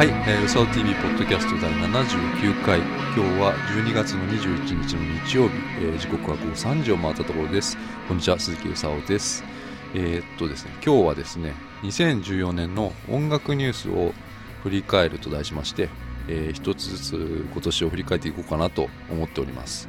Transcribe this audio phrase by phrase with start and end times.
[0.00, 2.78] はい、えー、うさお TV ポッドキャスト第79回。
[2.78, 2.86] 今
[3.16, 7.76] 日は12月の21日の日曜日、えー、時刻は午後3時を回ったところです。
[8.08, 9.44] こんにちは鈴木うさおです。
[9.92, 14.14] えー、っとですね今日はですね2014年の音楽ニュースを
[14.62, 15.90] 振り返ると題しまして、
[16.28, 19.86] えー、一つずつ今年を振り返っていこうかなと思っております。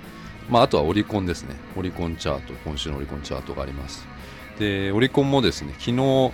[0.50, 1.56] まあ、あとはオリコンですね。
[1.78, 4.06] オリコンチャート今週のオリコンチャートがあります。
[4.60, 6.32] でオリコンもですね昨日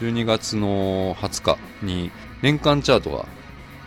[0.00, 2.10] 12月の20日に
[2.40, 3.26] 年間チャートが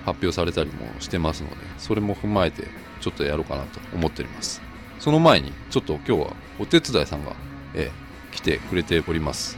[0.06, 2.68] 発表されたりもしてますのでそれも踏まえて
[3.02, 4.62] ちょっとやろうかなと思っております。
[5.00, 7.36] その前にちょっと今日はお手伝いさんが、
[7.74, 9.58] えー、来てくれております。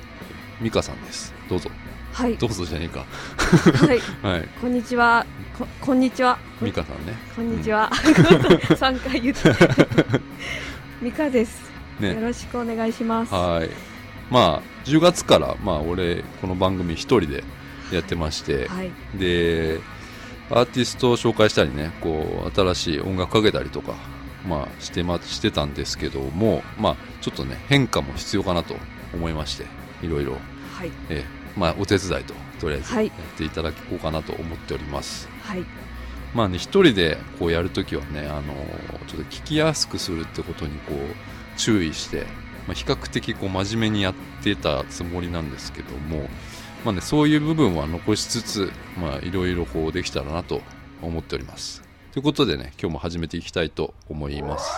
[0.61, 1.33] 美香さんです。
[1.49, 1.69] どうぞ。
[2.13, 2.37] はい。
[2.37, 3.05] どうぞじゃねえか。
[3.85, 5.25] はい、 はい、こんにちは。
[5.59, 6.39] ここんにちは。
[6.61, 7.13] 美香さんね。
[7.35, 7.91] こんにちは、
[8.77, 9.51] 三、うん、 回言って。
[11.03, 13.33] 美香です、ね、よろしくお願いします。
[13.33, 13.94] はい
[14.29, 17.43] まあ10月からまあ俺この番組一人で
[17.91, 19.79] やってまして、はい、で
[20.49, 23.95] アーティストを紹介したりねこう新しい音楽かけたりとか、
[24.47, 28.75] まあ、してましてたんですけども、まあ、ちょっとね変化も必要かなと
[29.13, 29.65] 思いまして
[30.03, 30.33] いろいろ、
[30.73, 30.91] はい。
[31.09, 31.23] え
[31.57, 35.29] まあ、お手伝いととりあえずやっていただこうかなと思っております。
[35.41, 35.63] はい。
[36.33, 38.53] まあね、一人でこうやるときはね、あの
[39.07, 42.27] ちょっと聞きやすくするってことにこう注意して、
[42.67, 44.13] まあ、比較的こう真面目にやっ
[44.43, 46.27] てたつもりなんですけども、
[46.83, 50.61] まあね、そういう部分は残しつつ、まあ、いろいろこうできたらなと
[51.01, 51.83] 思っております。
[52.11, 54.71] ということでね、今日も始めていきたいと思います。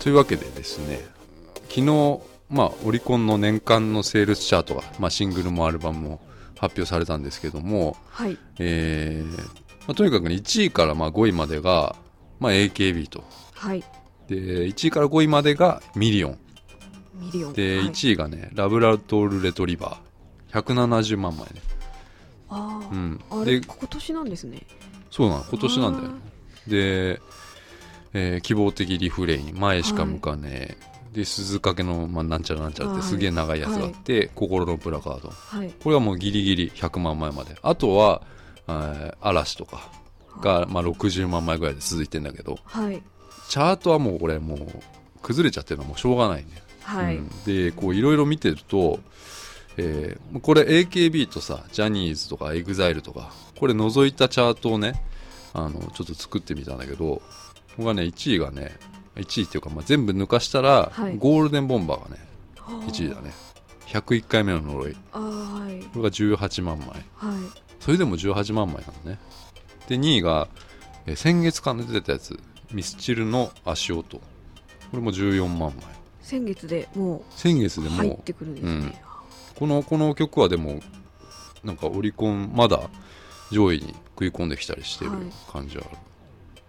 [0.00, 1.00] というわけでですね、
[1.70, 6.20] 昨日、まあ、オリコンの年間のセールスチャートが、まあ、シングルもアルバムも
[6.58, 11.96] 発表されたんですけども、はいえーまあ、とにかく、ね、1位からまあ5位までが、
[12.40, 13.24] まあ、AKB と、
[13.54, 13.84] はい、
[14.28, 14.36] で
[14.66, 16.38] 1位から5位までがミリオン。
[17.14, 17.52] ミリオン。
[17.52, 20.62] で、はい、1位がねラブラドール・レトリバー。
[20.62, 21.60] 170万枚ね。
[22.48, 24.62] ああ、うん、あれ今年なんですね。
[25.10, 25.44] そうなの。
[25.44, 26.20] 今年なんだよ、ね、
[26.66, 27.20] で、
[28.12, 29.58] えー、希望的リフレイン。
[29.58, 37.56] 前しか向かねえ、はい、で鈴掛の、まあ、なんちゃらなんちゃらってすげえ長いやつがあって、はい、心のプラカード、はい、これはもうギリギリ100万枚まで。
[37.62, 38.22] あとは、
[38.68, 39.90] えー、嵐とか
[40.40, 43.02] が、まあ、60万枚ぐらいで続いてんだけど、はい、
[43.48, 44.58] チャートはもうこれもう
[45.22, 46.62] 崩れちゃってるのはもうしょうがないね。
[46.82, 49.00] はい、うん、でこういろいろ見てると、
[49.76, 55.02] えー、これ AKB とさジャニーズとか EXILE とかこれ除いたチャートをね
[55.54, 57.22] あのちょっと作ってみたんだけどこ
[57.78, 58.76] こがね1位がね
[59.16, 62.22] 1位っていうか、まあ、全部抜かしたら、はい、ゴールデンボンバーがね
[62.86, 63.32] 1位だね。
[63.86, 67.04] 101回目の呪い、はい、これが18万枚、はい、
[67.78, 69.18] それでも18万枚なのね
[69.88, 70.48] で2位が、
[71.06, 72.38] えー、先月から出てたやつ。
[72.72, 74.18] ミスチルの足音。
[74.18, 74.22] こ
[74.94, 75.94] れも14万枚。
[76.24, 78.94] 先月でもう先月でも入ってくるんですね、うん、
[79.54, 80.80] このこの曲はでも
[81.62, 82.88] なんかオリコンまだ
[83.52, 85.10] 上位に食い込んできたりしてる
[85.52, 86.02] 感じはある、は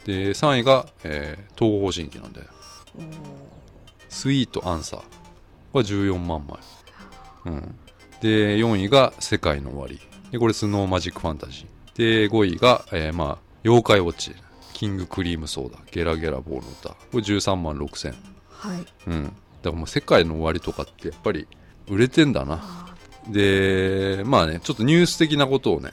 [0.04, 2.42] い、で3位が、えー、東方神起なんで。
[4.08, 5.00] スイートアンサー
[5.74, 6.58] は14万枚、
[7.54, 7.76] うん、
[8.22, 10.00] で4位が世界の終わり。
[10.32, 14.36] でこれスノーマジックファンタジーで5位が、えー、まあ妖怪ウォッチ
[14.74, 18.14] キングクリームソーダゲラゲラボーの歌これ13万6000
[18.50, 21.48] はい、うん、だからもう世界の終わりとかってやっぱり
[21.88, 22.96] 売れてんだな。
[23.30, 25.92] で、まあね、ちょっとニュース的なことをね、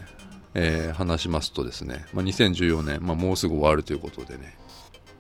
[0.55, 4.57] えー、話しますとですね、まあ、2014年、まあ、もうすぐ終わるということでね、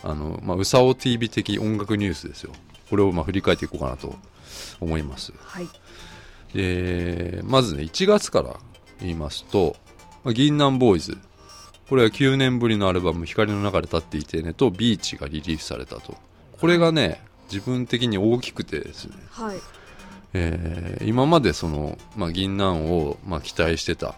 [0.03, 2.53] あの、まあ、うさお TV 的音楽ニュースですよ。
[2.91, 4.15] これをまあ振り返っていこうかなと
[4.81, 5.33] 思います。
[5.39, 5.69] はい。
[6.53, 8.57] で、まずね、1月から
[9.01, 9.77] 言いますと、
[10.25, 11.19] まあ、銀杏ボーイズ。
[11.89, 16.17] これは9年ぶりのアルバム、光の中で立っていてねと、ビーチがリリースされたと。
[16.59, 19.57] これがね、自分的に大きくてですね、はい。
[20.35, 24.15] えー、今までその、まあ、銀杏を、まあ、期待してた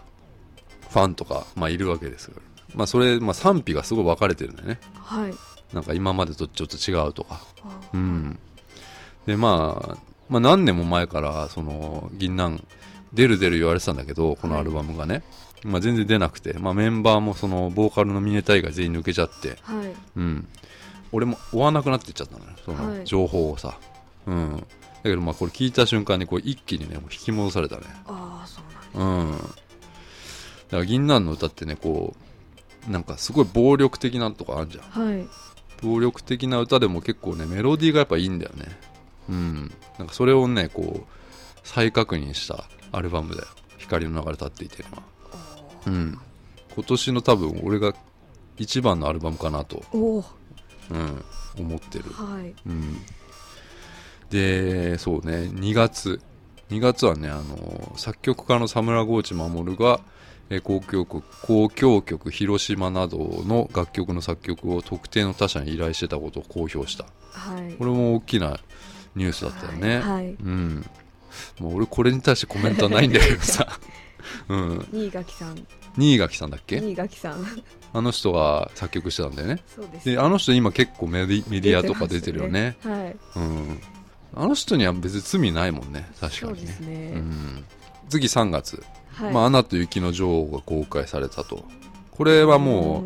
[0.89, 2.31] ファンとか、まあ、いるわけです
[2.73, 5.33] まあ、それ、まあ、賛否がすごい分かれてるんだよね、はい、
[5.73, 7.41] なんか今までとちょっと違うとか、
[7.93, 8.39] うん、
[9.25, 9.97] でまあ、
[10.29, 12.61] まあ何年も前からその銀杏
[13.13, 15.23] 出る出る言われてたんだけどこのアルバムがね、はい、
[15.65, 19.93] まあ、全然出なくて、まあ、メンバーもそのボーカルのミネタイが全員抜けちゃって、はい。
[20.15, 20.47] うん、
[21.11, 23.77] 俺も追わなくなっていっちゃったのよその情報をさ、はい、
[24.27, 24.57] うん。
[24.57, 24.65] だ
[25.03, 27.83] けどまあこれ聞いた瞬間にこう一気にねもう引き戻されたね。
[28.05, 28.61] ああそ
[28.95, 29.31] うなんうん。
[29.31, 29.47] だか
[30.71, 32.15] ら銀杏の歌ってねこ
[32.87, 35.27] うなんかすごい暴力的なとかあるじゃん、はい、
[35.81, 38.65] 暴力的な歌でも結構ねメロディーがやっぱいいんだよね。
[39.29, 39.73] うん。
[39.97, 41.07] なんかそれをねこう
[41.63, 43.47] 再確認したアルバムだよ。
[43.77, 45.03] 光の流れ立っていてるのは
[45.87, 46.19] うん。
[46.73, 47.93] 今年の多分俺が
[48.57, 49.83] 一番のアルバムかなと。
[49.93, 49.97] う
[50.95, 51.23] ん、
[51.57, 52.53] 思ってる、はい。
[52.67, 53.01] うん、
[54.29, 55.49] でそうね。
[55.53, 56.21] 2月。
[56.69, 59.99] 2月はねあの作曲家の佐村河内守が
[60.49, 68.59] え交響曲交響曲広島などの楽曲の作曲を特定の他社に依頼してたことを公表した、はい、これも大きな
[69.15, 70.85] ニュースだったよね、はい、はい、うん。
[71.59, 73.67] もう俺これに対してコメントはないんだけどさ
[74.49, 75.67] うん、新垣さん。
[75.97, 76.79] 新垣さんだっけ？
[76.79, 77.45] 新垣さん。
[77.93, 79.63] あの人が作曲してたんだよね。
[79.73, 80.09] そうです。
[80.09, 83.15] であの人今結構メディメディアとか出てるよね、ね、はい。
[83.35, 83.81] うん、
[84.35, 86.57] あの人には別に罪ないもんね確かにね。
[86.57, 87.65] そうですね、うん、
[88.09, 88.83] 次3月。
[89.13, 91.63] はい、まあ、アナと雪の女王が公開されたと。
[92.11, 93.05] これはも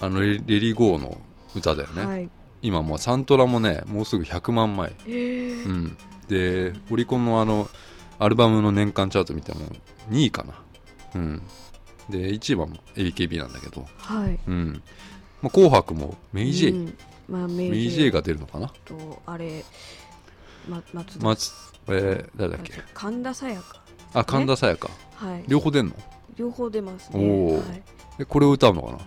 [0.00, 1.18] う、あのレ、レリゴーの
[1.54, 2.04] 歌だよね。
[2.04, 2.28] はい、
[2.60, 4.94] 今もうサントラもね、もうすぐ100万枚。
[5.06, 5.96] えー、うん。
[6.28, 7.66] で、オリコンのあの、
[8.22, 9.60] アルバムの年間チャート見ても
[10.10, 10.54] 2位かな。
[11.14, 11.42] うん。
[12.08, 13.86] で、1位は AKB なんだけど。
[13.96, 14.38] はい。
[14.46, 14.82] うん。
[15.42, 16.72] まあ、紅白もメイジェイ。
[16.72, 16.98] うん、
[17.28, 18.72] まあ、メイジェイが出るのかな。
[18.84, 19.64] と、あれ、
[20.68, 21.24] ま、松田。
[21.24, 21.52] 松、
[21.88, 22.72] えー、誰だっけ？
[22.94, 23.82] 神田沙也加。
[24.14, 24.88] あ、神田沙也加。
[25.16, 25.92] はい、両方出んの？
[26.36, 27.82] 両方出ますねお、はい、
[28.20, 28.98] えこれを歌うのかな？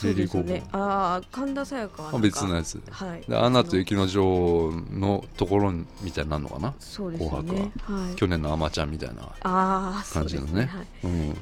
[0.00, 0.62] そうですね。
[0.72, 2.82] ああ神田沙也加は別のやつ。
[2.90, 3.22] はい。
[3.28, 6.74] でアナと雪の女王のところみたいになるのかな？
[6.78, 7.28] そうですね。
[7.28, 10.66] 紅白は、はい、去年のあまちゃんみたいな感じのね、ね。
[10.66, 11.36] はい、うん。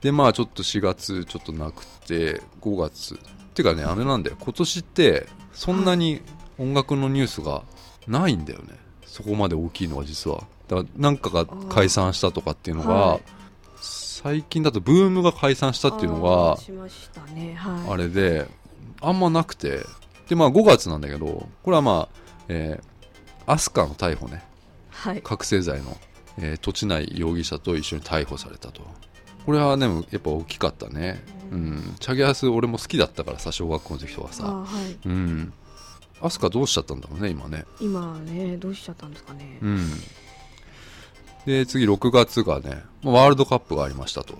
[0.00, 3.14] でまあちょっと4月ちょっとなくて5月。
[3.14, 3.18] っ
[3.52, 4.36] ていうかねあれなんだよ。
[4.38, 6.20] 今年ってそんなに
[6.56, 7.62] 音楽のニュースが
[8.06, 10.44] ないんだよね、そこまで大きいのは実は。
[10.68, 13.22] だからなんかが解散したとかっていうのが、はい、
[14.22, 16.58] 最近だとブームが解散したっていうのが
[17.88, 18.46] あ、れで
[19.00, 19.80] あんまなくて。
[20.28, 24.44] でまあ5月なんだけどこれはまあ、えー、アスカの逮捕ね、
[24.90, 25.96] はい、覚醒剤の、
[26.38, 28.82] えー、土地内容疑者と一緒に逮捕されたと。
[29.44, 34.66] これはねやっぱ大きかったね、うん、うん、チャゲアス俺も好きだったからさ小学校の時とかさ、は
[35.04, 35.52] い、うん。
[36.20, 37.64] アスカどうしちゃったんだろうね今ね。
[37.80, 39.58] 今ねどうしちゃったんですかね。
[39.62, 39.78] うん
[41.46, 44.34] で、次6月がね、ワールドカップがありましたと。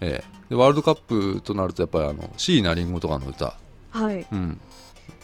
[0.00, 3.56] ええ、でワールドカップとなると、やっぱりあの、椎名林檎とかの歌。
[3.90, 4.26] はい。
[4.30, 4.60] うん。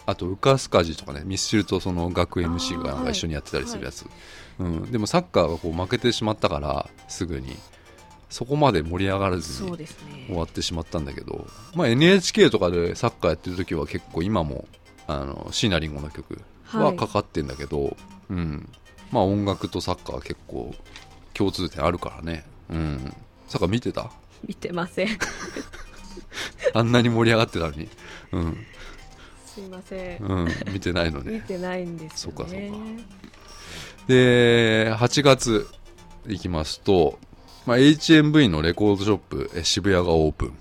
[0.05, 4.03] あと、ウカスカジとかね、ミスチルとその学 MC がなんか一緒にやってたりするやつ。
[4.03, 4.91] はい、うん。
[4.91, 7.57] でもサッカーがこう負けてしまったから、すぐに。
[8.31, 9.77] そこまで盛り上がらずに
[10.27, 14.65] 終わってしまったんだけど、まあ、NHK とかでサッカーやってる時は結構今も
[15.05, 16.39] あの椎名林檎の曲
[16.71, 17.95] はかかってんだけど、はい、
[18.29, 18.69] うん、
[19.11, 20.73] まあ音楽とサッカーは結構
[21.33, 22.45] 共通点あるからね。
[22.69, 23.15] うん。
[23.47, 24.11] サッカー見てた？
[24.47, 25.07] 見てません。
[26.73, 27.89] あんなに盛り上がってたのに。
[28.31, 28.65] うん。
[29.45, 30.23] すいません。
[30.23, 30.47] うん。
[30.71, 31.33] 見てないのね。
[31.33, 32.77] 見てないんですよ、ね、そうかそうか。
[34.07, 35.67] で8月
[36.27, 37.19] いきますと、
[37.65, 40.53] まあ、HMV のレコードショップえ渋谷がオープン。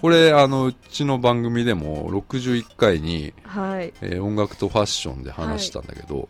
[0.00, 3.92] これあのうちの番組でも61回に、はい。
[4.00, 6.28] えー、音楽とファッションで話したんだけど、はい、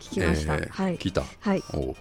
[0.00, 1.94] 聞きました、えー、はい、聞いた、はい、お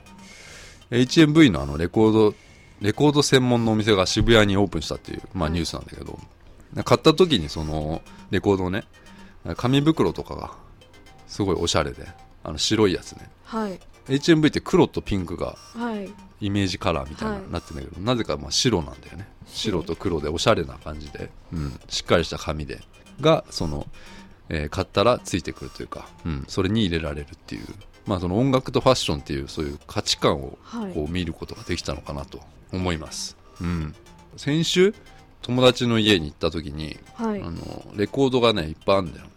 [0.92, 2.36] HMV のあのレコード、
[2.81, 6.19] レコード専門のお店が渋谷にオープンしたっていう、まあ、ニュースなんだけど、
[6.84, 8.01] 買った時にその
[8.31, 8.86] レコードね、
[9.56, 10.51] 紙袋とかが
[11.28, 12.07] すごいおしゃれで、
[12.44, 13.29] あの白いやつね。
[13.44, 13.79] はい。
[14.08, 15.56] HMV って黒とピンクが
[16.41, 19.27] イメージカラーみたいになってんだけど、はい、なぜかまあ白なんだよね。
[19.46, 22.79] 白と黒でおしゃれな感じで、うん、しっかりした紙で。
[23.22, 23.86] が、その、
[24.50, 27.65] えー、買ったらついてくるというか、うん、それに入れられるっていう
[28.06, 30.58] まあ、その音楽とファッションっていうそういう価値観を
[30.94, 32.39] こう見ることができたのかなと
[32.72, 33.96] 思います、うん、
[34.38, 34.94] 先週
[35.41, 37.62] 友達の家に行った時に、はい、あの
[37.96, 39.32] レコードがねいっぱいあるんだよね。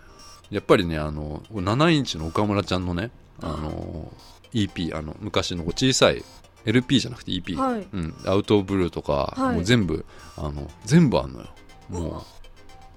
[0.50, 3.46] やっぱりねあの7インチの岡村ちゃんのねあ。
[3.46, 4.12] の
[4.52, 6.22] EP あの昔の小さい
[6.66, 10.04] LP じゃなくて EP、はい、うん、アウト・ブルーとか、はい、もう全部
[10.36, 11.46] あの全部あんのよ。
[11.88, 12.22] もう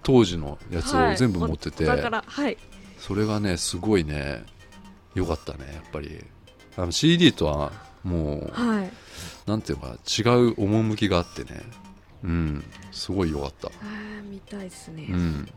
[0.03, 1.95] 当時のやつを全部持ってて、は
[2.49, 2.57] い、
[2.99, 4.43] それがねすごいね
[5.15, 6.23] よかったねやっぱり。
[6.77, 7.71] あの CD とは
[8.03, 8.91] もう、はい、
[9.45, 11.61] なんていうか違う趣があってね。
[12.23, 13.69] うんすごいよかった。
[14.29, 15.07] 見たいですね。
[15.09, 15.49] うん。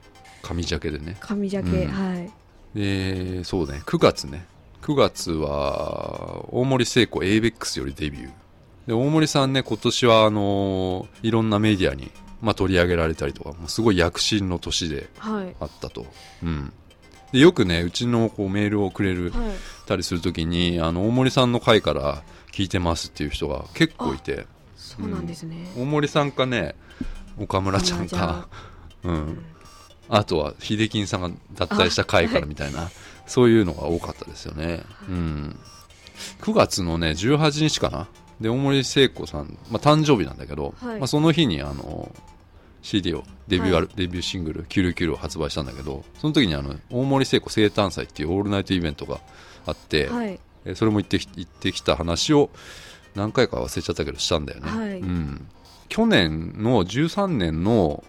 [0.42, 1.16] 紙ジャケでね。
[1.20, 2.30] 紙ジャケ、うん、はい。
[2.74, 4.46] でそうね9月ね。
[4.82, 8.30] 9月は大森聖子 ABEX よりデビュー。
[8.86, 12.10] で大森さんね今年はあのー、いろんなメディアに、
[12.40, 16.10] まあ、取り上げられたりとかもうすごい躍進の年であったと、はい、
[16.44, 16.72] うん
[17.32, 19.50] でよくねうちのこうメールをくれる、はい、
[19.86, 24.46] たりするときにあの大森さんの回から聞いてますっていう人が結構いて。
[24.76, 26.74] そうなんですね、うん、大森さんかね
[27.38, 28.48] 岡村ちゃんか、
[29.04, 29.44] うん、
[30.08, 32.90] あとは秀樹さんが脱退した回からみたいな、はい、
[33.26, 35.58] そういうのが多かったですよね、うん、
[36.40, 38.08] 9月のね18日かな。
[38.40, 42.12] で大森聖子さん、まあ、誕生日なんだけど、はい、まあ、その日にあの
[42.82, 49.20] CD をデビュー、はい、デビューシングル「キュルキュル」を発売したんだけどその時にあの大森聖子生誕祭っていうオールナイトイベントが
[49.66, 52.50] あって、はい、えそれも言って言ってきた話を
[53.14, 55.48] 何回か忘れちゃったけどしたんだよね、はい、うん、
[55.88, 58.04] 去年の13年の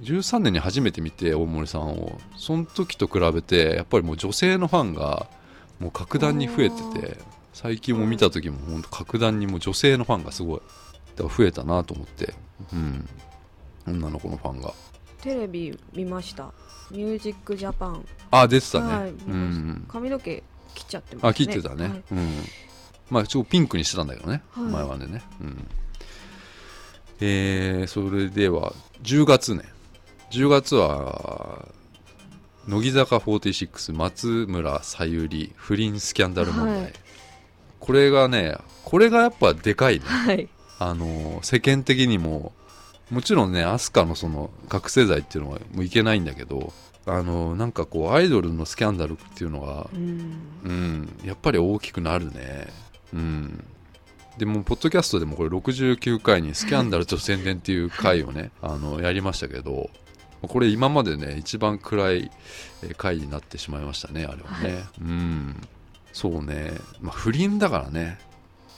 [0.00, 2.18] 13年に初めて見て大森さんを。
[2.36, 5.28] その時と比べてやっぱりもう女性のファンが
[5.78, 7.18] もう格段に増えてて
[7.52, 10.60] 最近も見た時も本当格段にも女性のファンがすごい
[11.14, 12.34] だから増えたなと思って。
[12.72, 13.08] うん
[13.86, 14.72] 女の子のファンが。
[15.20, 16.52] テレビ見ました。
[16.90, 18.04] ミュージックジャパン。
[18.30, 20.42] あ出てたね、はい、うん、髪の毛
[20.74, 21.30] 切っちゃってますね。
[21.30, 22.28] あ切ってたね、はい、うん。
[23.10, 25.22] まあちょっとピンクにしてたんだけどね、はい、前はね。
[25.40, 25.68] うん。
[27.20, 29.64] えー、それでは10月ね。
[30.30, 31.68] 10月は
[32.66, 36.92] 乃木坂46松村さゆり不倫スキャンダル問題、はい、
[37.80, 40.48] これがねこれがやっぱでかいね、はい、
[40.78, 42.52] あの世間的にも
[43.12, 46.72] もちろんね飛鳥のその覚醒剤っていうのはもういけないんだけど
[47.04, 52.68] あのなんかこうアイドルのスキャンダルっていうのが、うん、うん、やっぱり大きくなるね。
[53.12, 53.64] うん。
[54.38, 59.90] でもポッドキャストでもこれ69回にスキャンダルと宣伝っていう回をね あのやりましたけど
[60.40, 62.30] これ今までね一番暗い
[62.96, 65.68] 回になってしまいましたねあれはね、はい、うん。
[66.14, 66.72] そうね。
[67.00, 68.18] まあ不倫だからね。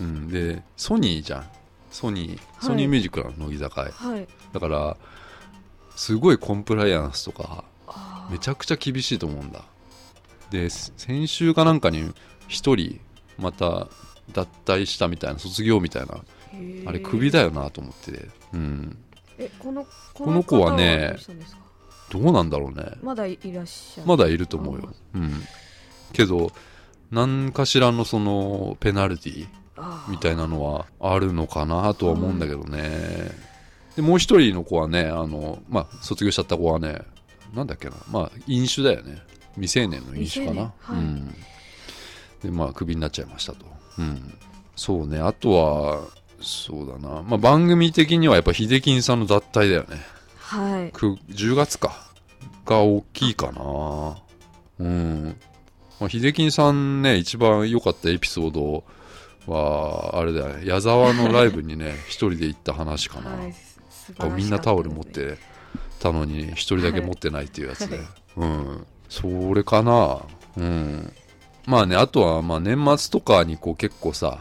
[0.01, 0.29] うん。
[0.29, 1.47] でソニーじゃん
[1.95, 4.97] ソニー、ソニーミュージックなの乃木坂へ、はい、だから
[5.95, 7.63] すごいコンプライアンスとか
[8.33, 9.63] めちゃくちゃ厳しいと思うんだ。
[10.51, 12.13] で先週かなんかに1
[12.49, 13.01] 人
[13.39, 13.87] また
[14.33, 16.25] 脱退したみたいな卒業みたいな
[16.87, 18.29] あれクビだよなと思って。
[18.53, 18.99] うん。
[19.39, 21.15] えこのこの子はね
[22.11, 22.87] どうなんだろうね。
[23.05, 24.09] まだいらっしゃる。
[24.09, 24.93] まだいると思うよ。
[25.15, 25.33] うん。
[26.13, 26.51] けど
[27.13, 29.47] 何かしらのそのペナルティ
[30.09, 33.31] みたいなのはあるのかなとは思うんだけどね、
[33.97, 37.01] でもう一人の子はねあの、まあ、卒業しちゃった子はね
[37.55, 37.97] なんだっけな。
[38.11, 39.23] まあ飲酒だよね。
[39.55, 41.35] 未成年の飲酒かな、はい、うん。
[42.43, 43.65] でまあクビになっちゃいましたと、
[43.99, 44.35] うん、
[44.75, 45.21] そうね。
[45.21, 46.09] あとは
[46.41, 50.01] そうだな、まあ、番組的にはやっぱ秀樹さんの脱退だよね。
[50.37, 50.91] はい。
[50.91, 52.13] 10月か。
[52.67, 54.19] が大きいかな。
[54.81, 55.37] うん。
[56.01, 58.85] まあ、秀樹さんね一番良かったエピソード
[59.47, 60.67] はあれだよね。
[60.67, 63.55] 矢沢のライブにね 一人で行った話かな、はい、
[64.33, 65.39] みんなタオル持って
[65.99, 68.87] たのに一人だけ持ってないっていうやつで、はい、うん。
[69.09, 70.21] それかな。
[70.57, 71.13] うん。
[71.67, 74.41] まあねあとはまあ年末とかにこう結構さ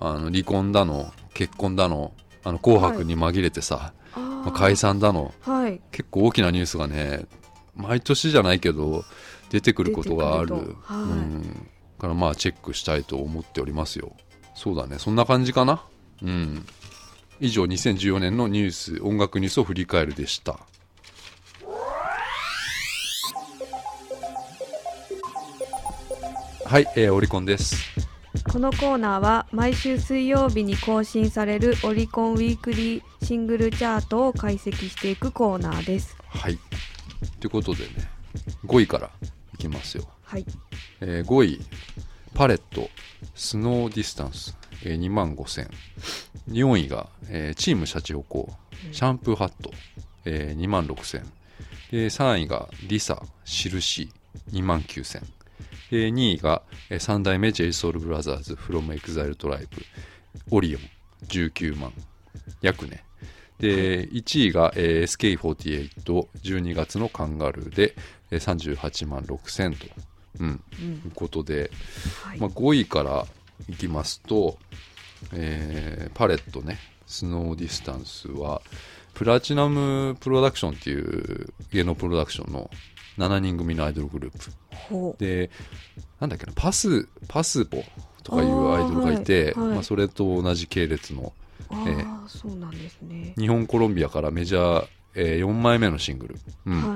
[0.00, 2.12] あの離婚だの結婚だの
[2.44, 7.26] あの紅白に紛れてさ、はい、まあ、解散だの、はい、結構大きなニュースがね
[7.74, 9.04] 毎年じゃないけど
[9.50, 11.68] 出てくることがある、はい、うん。
[11.98, 14.12] からまあチェックしたいと思っておりますよ
[14.56, 14.98] そうだね。
[14.98, 15.84] そんな感じかな？
[16.22, 16.66] うん。
[17.38, 20.58] 以上2014年のニュース音楽ニュースを振り返るでした。
[26.64, 27.76] はい、えー、オリコンです。
[28.50, 36.16] このコーナーは毎週水曜日に更新されるオリコンウィークリーシングルチャートを解析していくコーナーです。
[36.28, 36.58] はい。
[37.38, 37.90] ということでね
[38.64, 39.10] 5位から
[39.54, 40.08] いきますよ。
[40.22, 40.46] はい、
[41.00, 41.60] えー、5位
[42.36, 42.90] パレット
[43.34, 45.70] スノーディスタンス、えー、2万5000
[46.50, 48.50] 4位が、えー、チームしゃちほこ
[48.92, 49.70] シャンプーハット、
[50.26, 51.24] えー、2万6000
[51.90, 54.10] で3位が LiSA シルシ
[54.52, 55.20] 2万9000
[55.90, 59.66] で2位が、えー、3代目 J SOUL BROTHERS from EXILE TRIBE
[60.50, 60.82] オリオン
[61.28, 61.90] 19万。
[62.60, 63.02] 約ね。
[63.58, 67.96] で1位が、えー、SK4812 月のカンガルーで、
[68.30, 70.15] えー、38万6000と。
[70.40, 71.70] うん、いうことで、
[72.24, 73.26] はい、まあ、5位から
[73.68, 74.58] いきますと、
[75.32, 78.60] えー、パレットねスノーディスタンスは
[79.14, 82.70] プラチナムプロダクションっていう芸能プロダクションの
[83.18, 85.50] 7人組のアイドルグループで
[86.20, 86.30] なん。
[86.30, 87.82] だっけなパスパスポ
[88.22, 91.32] とかいうアイドルがいてまあ、はい、それと同じ系列の、
[91.70, 92.70] えー、そうなん。
[92.72, 96.95] ですね日本コロンビアからメジャー、えー、4枚目のシングル、うん、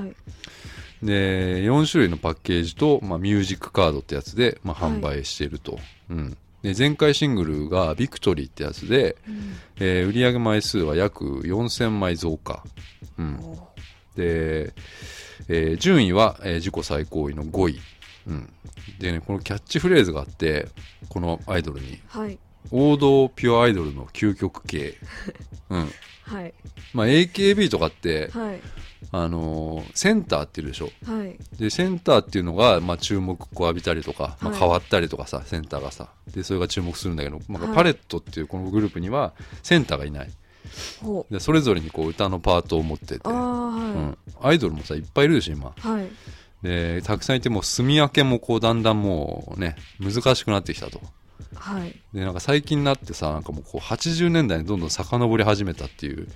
[1.03, 5.81] で4種類のパッケージと、まあ、ミュージックカードってやつで、まあ、販売していると、はい、
[6.11, 12.63] うん、で前回シングルが「ビクトリー」ってやつで、うん、えー、売上枚数は約4000枚増加、
[13.17, 13.39] うん、
[14.15, 14.73] で、
[15.47, 17.79] えー、順位は、えー、自己最高位の5位、
[18.27, 18.53] うん、
[18.99, 20.67] でねこのキャッチフレーズがあって
[21.09, 22.37] このアイドルに、はい、
[22.69, 24.95] 王道ピュアアイドルの究極系、
[25.69, 25.91] うん。
[26.23, 26.53] はい。
[26.93, 28.61] まあ、AKB とかって、はい、
[29.11, 36.09] あのセンターっていうでしょ、はい、でセンターっていうのが、まあ、注目こう浴びたりとか、まあ、変わったりとかさ、はい、センターがさ。
[36.33, 40.31] でそれが注目するんだけど、まあ、パレットっていうこのグループにはセンターがいない、
[41.29, 43.97] でそれぞれにこう歌のパートを持ってて、はい。
[43.97, 46.07] うん、アイドルもさいっぱいいるでしょ今、はい、
[46.61, 51.01] でたくさんいてもう住み分けもこうだんだんもうね難しくなってきたと
[51.55, 51.99] はい。
[52.13, 56.27] でなんか最近になってさなんかもうこう80年代にどんどん遡り始めたっていう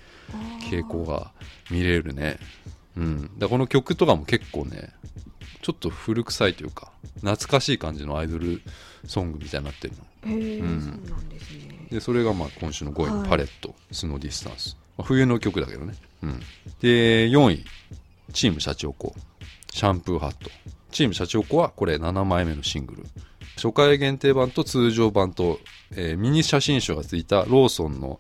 [0.70, 1.32] 傾向が
[1.70, 2.38] 見れるね。
[2.98, 3.32] うん。
[3.38, 4.94] だこの曲とかも結構ね
[5.62, 8.62] ちょっと古臭いというか懐かしい感じのアイドル
[9.08, 10.04] ソングみたいになってるの。
[10.26, 10.82] うん。
[10.82, 11.88] そうなんですね。
[11.92, 13.30] でそれがまあ今週の5位のはい。
[13.30, 15.94] パレット、スノーディスタンス、まあ冬の曲だけどね、
[16.24, 16.40] うん、
[16.82, 17.66] で4位
[18.34, 19.14] チームシャチホコ
[19.72, 20.50] シャンプーハット。
[20.92, 23.04] チームシャチホコはこれ7枚目のシングル
[23.56, 25.60] 初回限定版と通常版と、
[25.96, 28.20] えーミニ写真集がついたローソンの、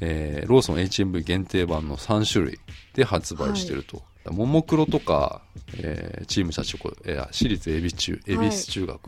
[0.00, 2.58] えーローソン HMV 限定版の3種類
[2.94, 5.42] で発売してると、ももクロとか、
[5.78, 9.00] えーチームシャチホコ、えー私立恵比寿恵比寿中学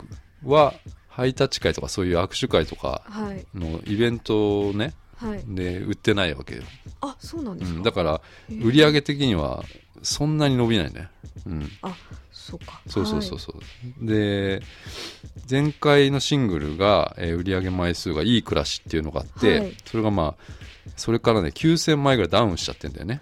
[0.43, 0.73] は、
[1.07, 3.45] ハイタッチ会とかそういう握手会とかはい。
[3.53, 5.43] のイベントをねはい。
[5.47, 6.63] で売ってないわけよ、
[7.01, 9.63] あそうなんですか、うん、だから売り上げ的には
[10.03, 11.09] そんなに伸びないね。
[11.45, 11.69] うん。
[11.81, 11.95] あ
[12.45, 12.79] そうか。
[12.87, 14.61] そうそうそうそう、で
[15.49, 19.77] 前回のシングルが、えー売り上げ枚数がいい暮らしっていうのがあって、はい。
[19.85, 20.53] それがまあ
[20.95, 23.19] それからね9000枚ぐらいダウンしちゃってんだよね。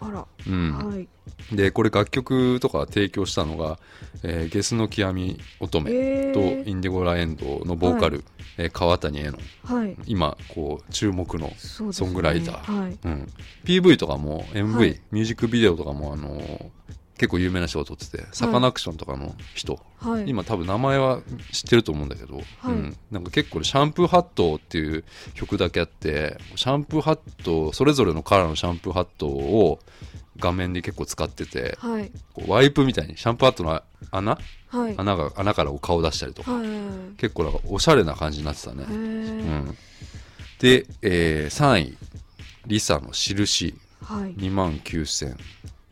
[0.48, 0.78] うん。
[0.78, 1.08] はい。
[1.52, 3.80] でこれ楽曲とか提供したのが、
[4.24, 8.24] えーゲスの極み乙女とえーインディゴラエンドのボーカル、
[8.58, 9.38] えー川谷絵音。
[9.64, 9.96] はい。
[10.06, 12.82] 今こう注目のソングライター。
[12.84, 12.98] はい。
[13.04, 13.28] うん、
[13.64, 15.00] PV とかも MV、はい。
[15.12, 16.66] ミュージックビデオとかも、あのー
[17.24, 20.26] 結構有名な人が撮っててサカナクションとかの人、はい。
[20.28, 21.22] 今多分名前は
[21.54, 22.46] 知ってると思うんだけど、はい。
[22.66, 29.80] うん、なんか結構ねシャンプーハットっていう曲だけあってシャンプーハットそれぞれのカラーのシャンプーハットを
[30.38, 32.12] 画面で結構使っててはい。
[32.34, 34.38] こうワイプみたいにシャンプーハットの穴
[34.68, 34.96] はい。
[34.98, 36.68] 穴が穴からこう顔出したりとか、はい。
[37.16, 38.84] 結構なんかおしゃれな感じになってたね。
[38.84, 38.94] へ、うー
[39.60, 39.78] ん、
[40.60, 41.98] で、えー3位。
[42.66, 44.34] リサの「印」はい。
[44.36, 45.38] 2万9000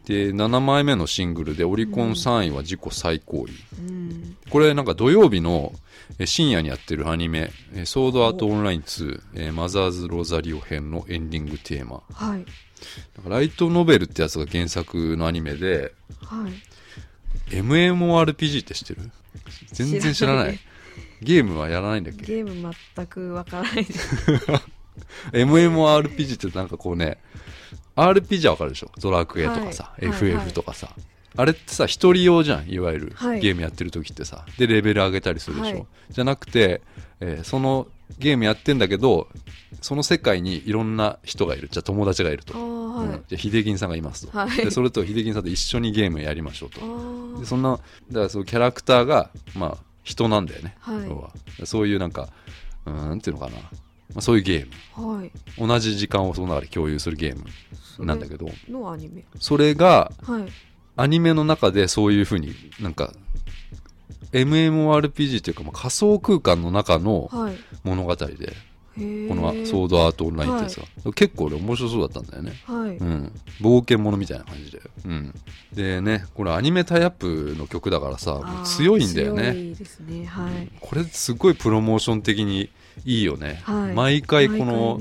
[0.05, 3.51] で7枚目のシングルでオリコン3位は自己最高位、
[3.87, 4.37] うん。
[4.49, 5.73] これなんか土曜日の
[6.19, 12.01] え深夜にやってるアニメ「えソードアートオンライン2、えーマザーズ・ロザリオ編」のエンディングテーマ。
[12.13, 12.45] はい。
[13.27, 15.93] ライトノベルってやつが原作のアニメで
[16.25, 17.55] はい。
[17.55, 19.11] MMORPG って知ってる？
[19.71, 20.43] 全然知らない。
[20.43, 20.59] 知らない。
[21.21, 22.25] ゲームはやらないんだっけ？
[22.25, 24.25] ゲーム全くわからないです。
[25.31, 27.17] MMORPG ってなんかこうね
[27.95, 28.91] RPG はわかるでしょ？
[28.99, 30.05] ドラクエとかさ、はい。
[30.05, 30.89] はい FF とかさ、
[31.35, 33.39] あれってさ一人用じゃんいわゆる、はい。
[33.39, 34.45] ゲームやってる時ってさ。
[34.57, 35.85] でレベル上げたりするでしょ、はい。
[36.09, 36.81] じゃなくて、
[37.19, 37.87] えーその
[38.19, 39.29] ゲームやってんだけど
[39.81, 41.69] その世界にいろんな人がいる。
[41.71, 43.09] じゃあ友達がいると、あーうん。
[43.09, 44.57] はいじゃあ秀銀さんがいますと、はい。
[44.57, 47.39] でそれと秀銀さんと一緒にゲームやりましょうと。
[47.39, 51.65] でそんなだからそのキャラクターがまあ人なんだよね、はい。
[51.65, 52.27] そういうなんか
[52.85, 53.53] うーんなんていうのかな、
[54.13, 55.15] まあ、そういうゲーム。
[55.17, 55.31] はい。
[55.57, 58.47] 同じ時間をその中で共有するゲームなんだけど。
[58.69, 59.23] のアニメ。
[59.39, 60.45] それがはい。
[60.97, 63.13] アニメの中でそういうふうになんか
[64.33, 67.55] MMORPG というかまあ仮想空間の中のはい。
[67.83, 68.53] 物語で
[68.97, 69.29] へー。
[69.29, 72.53] このソードアートオンラインってやつが、結構俺面白そうだったんだよね。
[72.65, 72.97] はい。
[72.97, 75.33] うん、冒険者みたいな感じで、うん、
[75.73, 80.25] でねこれアニメタイアップの曲だからさもう強いんだよ強ねいですね。
[80.25, 80.69] はい。
[80.81, 82.69] これすごいプロモーション的に
[83.05, 83.93] いいよね、はい。
[83.93, 84.99] 毎回この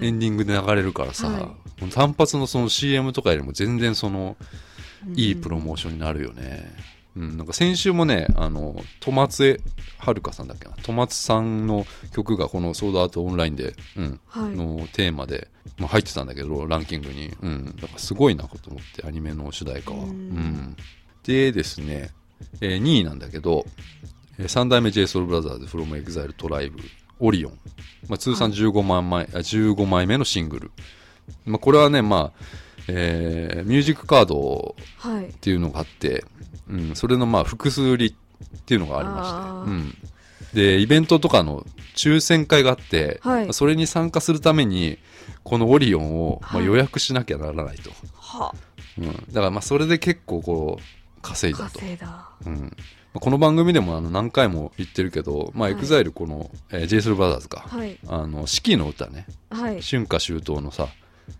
[0.00, 1.54] エンディングで流れるからさ、は
[1.86, 1.90] い。
[1.90, 4.36] 単発のその CM とかよりも全然その
[5.06, 5.18] うん。
[5.18, 6.72] いいプロモーションになるよね。
[7.16, 9.60] うん、なんか先週もね、あの、戸松
[9.98, 14.56] 遥さんだっけな、戸松さんの曲がこのソードアートオンラインで、うん、はい。
[14.56, 17.30] のテーマで、まあ、入ってたんだけど、ランキングに。
[17.42, 19.98] うん、だからすごいなと思って、アニメの主題歌は。
[19.98, 20.12] ううん。
[20.12, 20.76] ん。
[21.24, 22.10] でですね、
[22.60, 23.66] えー2位なんだけど、
[24.38, 26.72] えー3代目 JSOULBROTHERS
[27.22, 27.58] オリオン。
[28.08, 30.70] まあ、通算15万枚、あ15枚目のシングル。
[31.46, 32.44] まあ、これはね、まあ、
[32.88, 35.28] えーミュージックカードはい。
[35.28, 36.24] っていうのがあって、
[36.68, 39.94] うん、それのまあ複数売りっていうのがありま
[40.46, 43.54] して、うん、でイベントとかの抽選会があって、はい。
[43.54, 44.98] それに参加するために
[45.44, 46.66] このオリオンをまあはい。
[46.66, 48.54] 予約しなきゃならないと、は。
[48.98, 52.30] うん、だからまあそれで結構こう稼いだと、稼いだ。
[52.46, 52.54] うん。
[52.60, 52.72] まあ
[53.14, 55.76] この番組でもあの何回も言ってるけど、まあ、はい。
[55.76, 57.98] エグザイルこの、えー、JSOULBROTHERS か、はい。
[58.08, 59.26] あの四季の歌ね。
[59.50, 59.82] はい。
[59.82, 60.88] 春夏秋冬のさ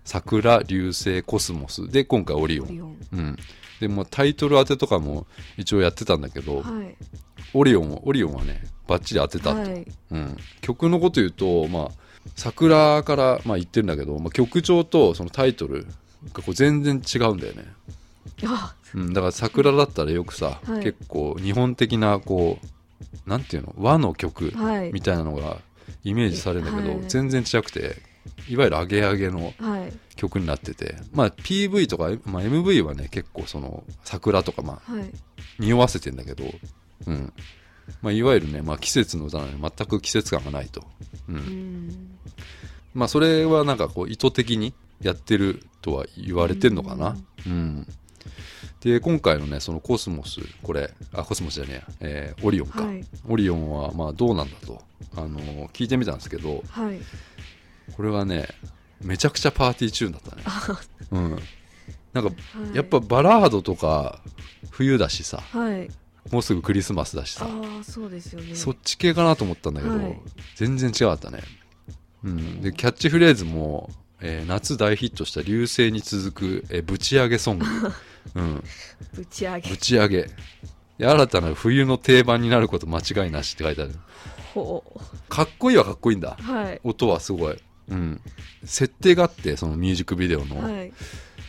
[0.04, 1.88] 桜流星コスモス。
[1.88, 2.66] で今回オリオン。
[2.66, 2.96] オリオン。
[3.12, 3.36] うん、
[3.80, 6.96] でもうタイトル当てとかも一応やってたんだけど、はい。
[7.54, 9.86] オリオンはオリオンはねバッチリ当てたと、はい。
[10.10, 11.88] うん、曲のこと言うと、まあ、
[12.36, 15.86] 桜から、まあ、言ってるんだけど、まあ、曲調とそのタイトル
[16.32, 17.92] がこう全然違うんだよね、あ
[18.94, 20.82] うん、だから桜だったらよくさ、はい。
[20.82, 24.92] 結構日本的なこうなんていうの和の曲はい。
[24.92, 25.58] みたいなのが
[26.04, 27.04] イメージされるんだけど、はい。
[27.08, 27.96] 全然違くて
[28.48, 29.92] いわゆるアゲアゲのはい。
[30.16, 35.10] 曲になってて、まあ、PV とか、まあ、MV はね結構その桜とか、まあ、はい。
[35.58, 36.44] 匂わせてんだけど、
[37.06, 37.32] うん。
[38.00, 40.84] まあ、いわゆるね、まあ、季節の歌なのに全く季節感がないと、
[41.28, 41.36] うん。
[41.36, 42.18] うん。
[42.94, 47.86] まあ、それはなんかこう意図的にやってるとは言われてんのかな、うん
[48.80, 53.04] で今回のねそのコスモスこれあコスモスじゃねえや、えーオリオンか、はい。
[53.28, 54.82] オリオンはまあどうなんだと、
[55.16, 56.98] あのー聞いてみたんですけどはい。
[57.96, 58.48] これはね
[59.00, 60.42] めちゃくちゃパーティーチューンだったね、
[61.10, 61.38] うん、
[62.12, 62.76] なんかはい。
[62.76, 64.20] やっぱバラードとか
[64.70, 65.38] 冬だしさ。
[65.38, 65.88] はい。
[66.30, 67.46] もうすぐクリスマスだしさ。
[67.48, 68.54] ああそうですよね。
[68.54, 70.18] そっち系かなと思ったんだけど、はい。
[70.54, 71.40] 全然違かったね、
[72.24, 76.30] うん、でキャッチフレーズも、えー夏大ヒットした流星に続
[76.62, 77.66] く、えーぶち上げソング、
[78.34, 78.64] うん、
[79.14, 79.70] ぶち上げ。
[79.70, 80.26] ぶち上げ
[80.98, 83.92] で新たな冬の定番になること間違いなしって書いてある。
[84.54, 84.84] ほ
[85.28, 86.36] かっこいいはかっこいいんだ。
[86.38, 86.80] うはい。
[86.84, 87.58] 音はすごい、
[87.88, 88.20] うん、
[88.64, 90.92] 設定があってそのミュージックビデオの、はい。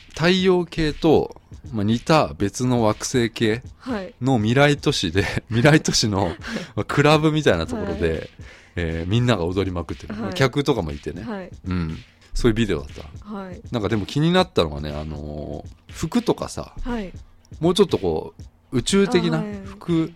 [0.09, 1.35] 太陽系と、
[1.71, 4.13] まあ、似た別の惑星系はい。
[4.21, 6.35] の未来都市で 未来都市の
[6.75, 8.29] まあクラブみたいなところで、
[8.75, 11.49] えーみんなが踊りまくってる、客とかもいてね、はい。
[11.67, 11.97] うん、
[12.33, 13.33] そういうビデオだった。
[13.33, 13.61] はい。
[13.71, 17.13] なんかでも気になったのがね、あのー服とかさはい。
[17.59, 18.33] もうちょっとこ
[18.71, 20.11] う宇宙的な服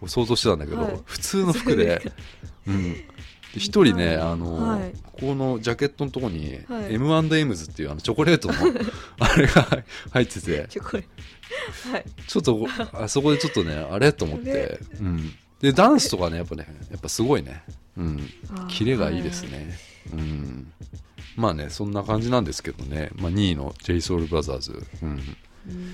[0.00, 1.00] を想像してたんだけど、はい。
[1.04, 2.02] 普通の服で
[2.66, 2.96] うん。
[3.56, 4.16] 人ね、はい。
[4.16, 4.92] あのーはい。
[5.12, 6.94] ここのジャケットのとこに、はい。
[6.94, 8.54] M&M's っていうあのチョコレートの
[9.20, 14.52] あれが入っててちょっとあそこでちょっとねあれと思っね。
[14.52, 17.62] て、うん、でダンスとかねやっぱねやっぱすごいね、
[17.96, 18.28] うん、
[18.68, 19.78] キレがいいですね、
[20.12, 20.72] うん、
[21.36, 25.92] まあねそんな感じなんですけどね、まあ、2位の JSOULBROTHERS、うん、うん。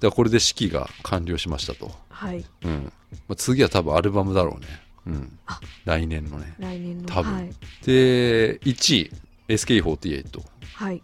[0.00, 2.44] らこれで式が完了しましたと、はい。
[2.62, 2.92] うん。
[3.28, 4.66] まあ、次は多分アルバムだろうね、
[5.06, 5.38] うん。
[5.46, 6.54] あ、来年のね。
[6.58, 7.08] 来年の。
[7.08, 7.34] 多分。
[7.34, 7.50] はい。
[7.84, 9.12] で1位
[9.48, 10.42] SK48
[10.74, 11.02] はい。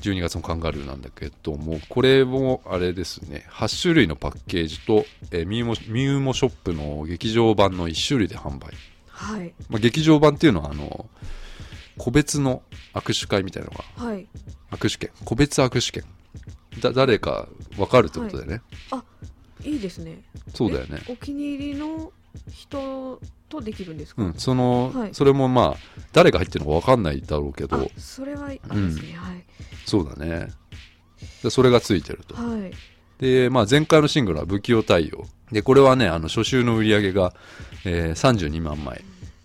[0.00, 3.46] 12月のカンガルーなんだけどもこれもあれですね。
[3.50, 8.74] 8種類のパッケージと、えーミューモミューモショップの劇場版の1種類で販売、
[9.08, 9.54] はい。
[9.70, 11.06] まあ、劇場版っていうのはあの
[11.98, 12.62] 個別の
[12.94, 14.04] 握手会みたいなのが。
[14.04, 14.26] はい。
[14.70, 15.10] 握手券。
[15.24, 16.04] 個別握手券。
[16.80, 18.62] だ誰か分かるってことだよね、
[19.64, 19.76] い。
[19.76, 20.22] いですね。
[20.54, 21.00] そうだよね。
[21.08, 22.12] えお気に入りの
[22.52, 25.14] 人とできるんですか、うんその、はい。
[25.14, 29.16] それもまあ誰が入ってるのか分かんないだろうけあどそれはいいですね、
[29.86, 30.48] そうだね。
[31.42, 32.34] でそれがついてると。
[32.34, 32.60] はい。
[32.60, 32.72] はい
[33.18, 35.24] で、まあ、前回のシングルは不器用対応。
[35.50, 37.32] で、これはね、あの、初週の売り上げが、
[37.84, 39.02] えー32万枚。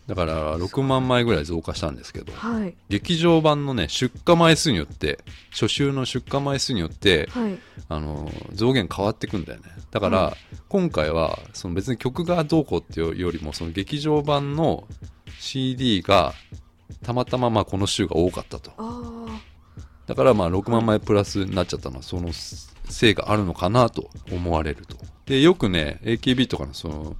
[0.07, 5.19] だから、6万枚ぐらい増加したんですけど、はい劇場版のね、出荷枚数によって、
[5.51, 9.65] 初週の出荷枚数によって、はいあの、増減変わってくんだよね。
[9.91, 10.37] だから、は
[10.69, 14.87] 今回は、その別に曲がどうこうっていうよりも、その劇場版の
[15.39, 16.33] CD が、
[17.03, 18.71] たまたままあこの週が多かったと。
[18.77, 19.27] あ
[20.07, 24.97] だからまあ6万枚プラスになっちゃったのはそのせいがあるのかなと思われると。
[25.25, 27.15] で、よくね、AKB とかのその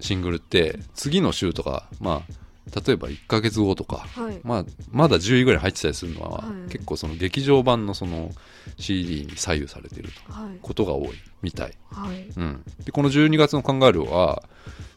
[0.00, 4.40] シングルって次の週とか、まあ、例えば1ヶ月後とか、あはい。
[4.44, 6.70] まあ、まだ10位ぐらい入ってたりするのは、はい。
[6.70, 8.30] 結構その劇場版のその
[8.78, 10.58] CD に左右されているとはい。
[10.60, 11.10] ことが多い
[11.42, 11.72] みたい。
[11.90, 12.26] はい。
[12.36, 12.62] うん。
[12.84, 14.42] で、この12月のカンガルーは、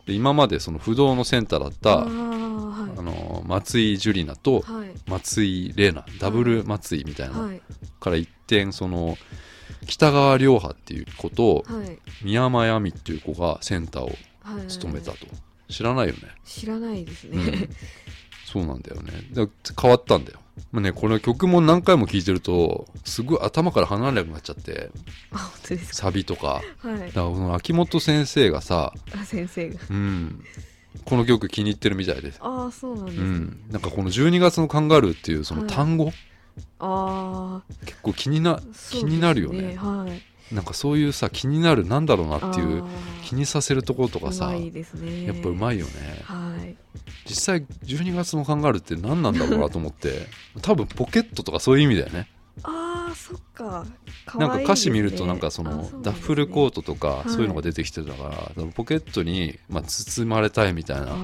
[0.05, 4.63] で今までその不動のセンターだった、あの、松井樹里奈と
[5.07, 7.61] 松井玲奈、ダブル松井みたいなはい。
[7.99, 9.17] から一転その
[9.87, 11.97] 北川涼波っていう子とはい。
[12.23, 14.67] 宮山亜美っていう子がセンターをはい。
[14.67, 15.17] 務めたと、
[15.69, 16.21] 知らないよね。
[16.45, 17.69] 知らないですね、うん。
[18.45, 19.13] そうなんだよね。
[19.31, 19.47] だ
[19.79, 20.39] 変わったんだよ、
[20.71, 24.91] まあね、この曲も何回も聴いてるとすごい頭から離れなくなっちゃって。
[25.31, 26.61] あ本当ですサビとか。
[26.81, 26.99] かはい。
[26.99, 29.79] だからこの秋元先生がさ、あ先生が。
[29.89, 30.43] うん、
[31.05, 32.31] この曲気に入ってるみたいで。
[32.31, 36.11] すああそうなんです、うん、なんかこの12月のカンガルーっていうその単語、
[36.79, 39.75] あ結構気になあ気になるよね。
[39.77, 42.83] はいなんかそういうさ気になるなんだろうなっていう
[43.23, 44.71] 気にさせるところとかさね。
[45.25, 45.91] やっぱうまいよね。
[46.23, 46.75] はい。
[47.25, 50.27] 実際12月のカンガルーって何なんだろうなと思って
[50.61, 52.27] 多分ポケットとかそういう意味だよね。
[52.63, 53.85] ああそっか。
[54.25, 55.89] かなんか歌詞見るとなんかそのね。
[56.01, 57.29] ダッフルコートとかはい。
[57.29, 61.15] そういうのが出てきてたから、多分ポケットにまあ包まれたいみたいなあ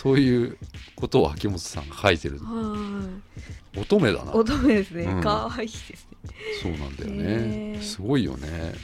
[0.00, 0.56] そういう
[0.94, 2.38] ことを秋元さんが書いてる。
[3.76, 4.32] 乙女だな。
[4.32, 5.20] 乙女ですね、うん。
[5.20, 5.96] かわいいですね。
[6.62, 7.80] そうなんだよね。
[7.82, 8.74] すごいよね。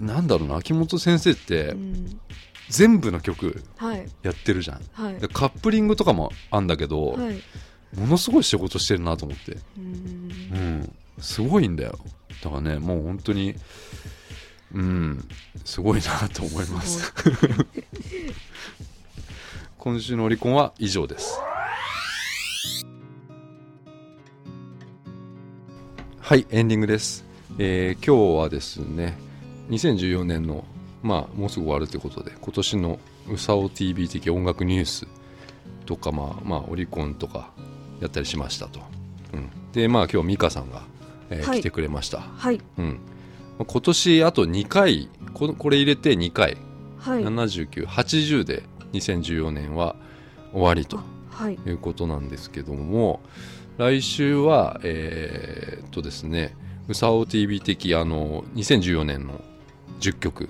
[0.00, 2.20] なんだろうな秋元先生ってうん。
[2.68, 4.06] 全部の曲はい。
[4.22, 4.80] やってるじゃん。
[4.92, 5.14] はい。
[5.18, 7.42] でカップリングとかもあんだけど、はい。
[7.98, 9.52] ものすごい仕事してるなと思って。
[9.54, 10.80] ううん。
[10.82, 10.92] ん。
[11.18, 11.98] すごいんだよ。
[12.44, 13.56] だからねもう本当に
[14.72, 15.28] うん。
[15.64, 17.12] すごいなと思います
[19.84, 21.38] 今週のオリコンは以上です。
[26.20, 27.22] はいエンディングです、
[27.58, 29.18] えー今日はですね
[29.68, 30.64] 2014年の
[31.02, 32.98] まあもうすぐ終わるということで今年の
[33.30, 35.06] うさお TV 的音楽ニュース
[35.84, 37.50] とかまあまあオリコンとか
[38.00, 38.80] やったりしましたと、
[39.34, 40.82] うん、でまあ今日美香さんが、
[41.28, 41.60] えーはい。
[41.60, 42.60] 来てくれました、はい。
[42.78, 43.00] うん、
[43.58, 46.56] まあ今年あと2回ここれ入れて2回、
[47.00, 47.22] はい。
[47.22, 48.62] 7980で
[48.94, 49.96] 2014年は
[50.52, 51.58] 終わりとはい。
[51.66, 53.20] いうことなんですけども
[53.76, 56.54] 来週はえーっとですね
[56.88, 59.40] うさお TV 的あの2014年の
[60.00, 60.48] 10曲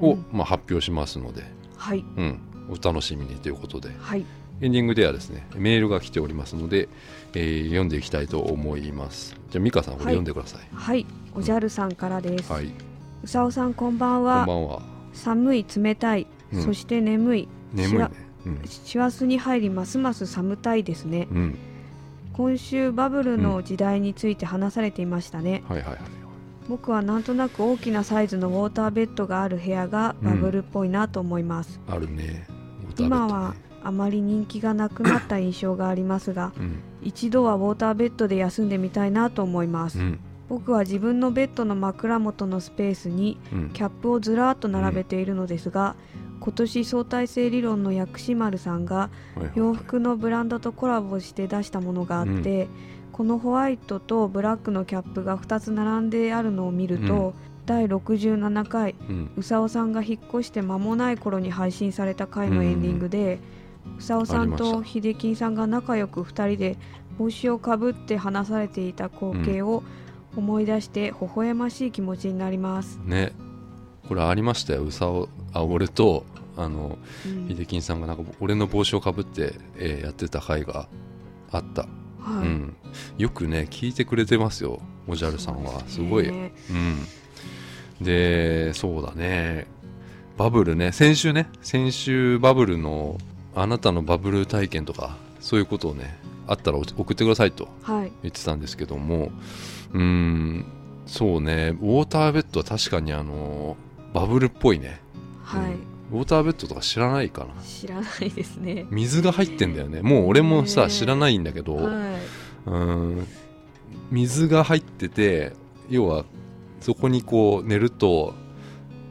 [0.00, 0.26] を、うん。
[0.32, 1.44] まあ、発表しますので、
[1.76, 2.04] はい。
[2.16, 4.24] うん、お楽しみにということではい。
[4.60, 6.88] エンディングではですねメールが来ておりますので、
[7.34, 9.36] えー読んでいきたいと思います。
[9.50, 10.14] じゃあ美香さんこれはい。
[10.14, 10.68] 読んでください。
[10.72, 11.06] はい。
[11.34, 12.72] おじゃるさんからです、はい、
[13.22, 14.82] うさおさんこんばんこはんばんは。
[15.12, 16.62] 寒い冷たい、うん。
[16.62, 17.48] そして眠い。
[17.72, 18.10] 眠いね。
[18.46, 18.60] うん。
[18.64, 21.28] 師走に入りますます寒たいですね。
[21.30, 21.58] うん。
[22.34, 26.00] 今週バブルの時代について話されていましたね、はいはいはい
[26.66, 32.16] 僕はなんとなく大きなサイズのウォーターベッドがある部屋がバブルっぽいなと思います、あるね。
[32.16, 32.46] ね
[32.98, 36.78] 今はあまり人気がなくなった印象がありますがうん。
[37.02, 40.18] 一度はウォーターベッドで休んでみたいなと思います、うん。
[40.48, 43.70] 僕は自分のベッドの枕元のスペースにうん。
[43.74, 45.96] キャップをずらーっと並べているのですが、
[46.40, 49.10] 今年相対性理論の薬師丸さんが
[49.54, 52.68] 洋服のブランドとコラボして出したものがあって、
[53.12, 57.34] このホワイトとブラックのキャップが2つ並んであるのを見ると、
[57.66, 58.94] 第67回
[59.36, 63.38] うさおさんが引っ越して間もない頃に配信された回のエンディングで、
[63.98, 66.76] うさおさんとし秀樹さんが仲良く2人で
[67.18, 69.82] 帽子をかぶって話されていた光景を
[70.36, 73.00] 思い出して微笑ましい気持ちになります。
[73.04, 73.32] ね
[74.08, 74.84] これありましたよ。
[74.84, 76.24] うさおあ俺と
[76.56, 77.48] あのうん。
[77.48, 80.88] 秀樹さんがなんか俺の帽子をかぶって、えーやってた回が
[81.50, 81.88] あった、は
[82.44, 82.46] い。
[82.46, 82.76] うん、
[83.18, 85.82] よくね聞いてくれてますよおじゃるさんは。
[85.86, 89.66] すごい、ねうん、でそうだね。
[90.36, 90.90] バブルね。
[90.92, 91.48] 先週ね。
[91.62, 93.18] 先週バブルの
[93.54, 98.12] あなたのバブル体験とかそういうことをねあったら送ってくださいとはい。
[98.22, 99.30] 言ってたんですけども。
[99.92, 100.64] うーん。
[101.06, 101.76] そうね。
[101.80, 103.76] ウォーターベッドは確かにあの
[104.14, 105.00] バブルっぽいね。
[105.42, 105.74] はい、
[106.10, 107.62] ウォーターベッドとか知らないかな。
[107.62, 108.86] 知らないですね。
[108.90, 110.00] 水が入ってんだよね。
[110.00, 111.82] もう俺もねさ知らないんだけど、は
[112.64, 113.26] うーん。
[114.10, 115.52] 水が入ってて
[115.88, 116.24] 要は
[116.80, 118.34] そこにこう寝ると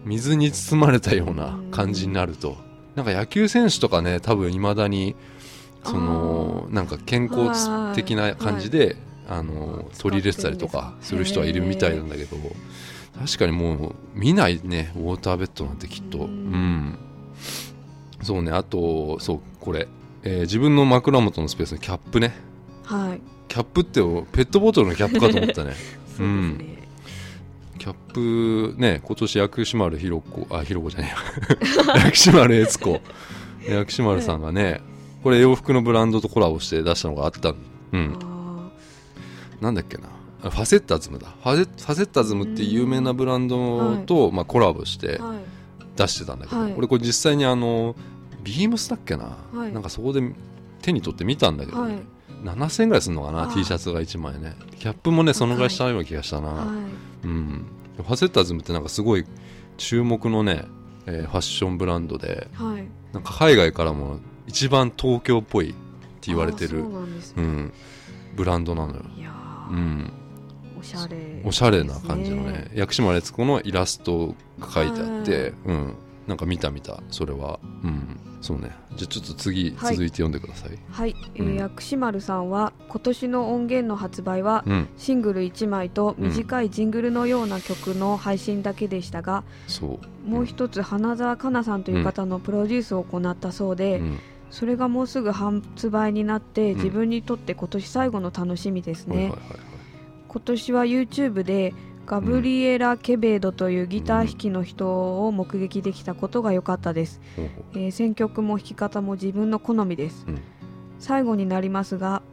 [0.06, 2.58] 水に包まれたような感じになると。
[2.96, 5.16] なんか野球選手とかね多分いまだに
[5.84, 8.96] そのなんか健康的な感じで、
[9.28, 12.38] あの取り入れてたりとかする人はいるみたいなんだけど
[13.20, 16.20] 確かにもう見ないねウォーターベッドなんてきっと。
[16.20, 16.30] ううん。
[16.30, 16.98] ん
[18.22, 19.88] そうねあとそうこれ、
[20.24, 22.34] えー自分の枕元のスペースのキャップね。
[22.90, 24.00] い、はい、キャップって
[24.32, 25.74] ペットボトルのキャップかと思ったね。
[26.18, 26.84] そうですね。
[27.80, 27.94] キャッ
[28.74, 31.14] プね今年薬師丸ひろ子あひろ子じゃね
[31.90, 31.96] えや。
[32.06, 33.02] 薬師丸悦子。
[33.68, 34.82] 薬師丸さんがね
[35.24, 37.54] これ洋服のブランドとコラボして出したのがあった
[37.94, 38.18] うん。
[38.22, 38.70] あ
[39.62, 40.08] なんだっけな。
[40.08, 40.10] あ
[40.50, 41.28] ファセッタズムだ。
[41.42, 45.20] ファセファセッタズムっていう有名なブランドと、まあ、コラボして
[45.96, 46.74] 出してたんだけど、はい。
[46.78, 47.96] 俺これ実際にあの
[48.44, 49.72] ビームスだっけな、はい。
[49.72, 50.22] なんかそこで
[50.82, 51.94] 手に取って見たんだけど、ね。
[51.94, 52.04] はい、
[52.44, 56.66] 7000円ぐらいするのかな？T シャツが1枚ねキャップもねそのぐらいしたような気がしたな、は
[57.24, 57.66] うん、
[57.98, 59.26] ファセッタズムってなんかすごい
[59.78, 60.66] 注目のね、
[61.06, 62.88] えーファッションブランドでい、はい。
[63.14, 65.78] なんか海外からも一番東京っぽいって
[66.24, 67.14] 言われてるそうね。
[67.38, 67.74] うん、
[68.36, 69.02] ブランドなのよ、
[69.72, 70.12] うん、
[70.84, 72.70] おしゃれ、おしゃれな感じのね。
[72.76, 75.94] 薬師丸悦子のイラストが書いてあって、うん、
[76.28, 77.60] なんか見た見たそれは。
[77.84, 78.20] うん。
[78.42, 78.72] そうね。
[78.98, 79.96] じゃあちょっと次はい。
[79.96, 81.56] 続いて読んでください、はい、えーうん。
[81.56, 84.90] 薬師丸さんは今年の音源の発売はうん。
[84.98, 90.30] シングル1枚と短いジングルのような曲の配信だけでしたが、そう。
[90.30, 94.20] もう一つ花澤香菜さんという方のプロデュースを行ったそうで、うん。
[94.52, 96.76] それがもうすぐ発売になってん。
[96.76, 99.73] 自分にとって今年最後の楽しみですね、はいはいはいはい
[100.34, 101.76] 今年は YouTube で
[102.08, 110.42] ガブリエラ・ケベードというギター弾きの人を目撃できたことが良かったです、えー選曲も弾き方も自分の好みです、うん。
[110.98, 112.24] 最後になりますが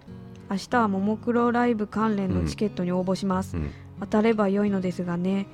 [0.50, 3.70] 明日はももクロライブ関連のチケットに応募します、ううん。
[4.00, 5.46] 当たれば良いのですがね。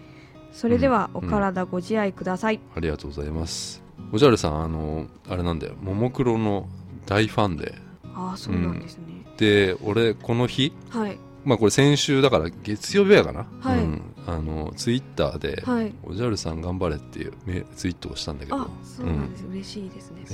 [0.53, 1.29] それではおうん。
[1.29, 3.83] 体ご自愛ください、ありがとうございます。
[4.13, 5.75] おじゃるさんあのあれなんだよ。
[5.83, 6.69] ももクロの
[7.07, 7.75] 大ファンで。
[8.15, 13.79] ああそうなんですね、で俺この日はいまあこれ先週だから月曜日やかな、はい。
[13.79, 15.95] うん、あのツイッターで、はい。
[16.03, 18.61] おじゃるさん頑張れっていうメツイートをしたんだけど。
[18.61, 20.27] あそうなんです、嬉しいですね。